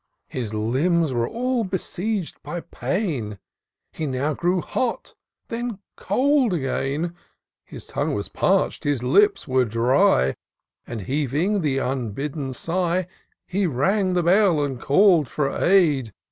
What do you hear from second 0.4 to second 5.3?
limbs were all besieg'd by pain; He now grew hot,